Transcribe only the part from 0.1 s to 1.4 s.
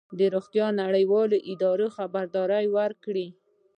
د روغتیا نړیوالې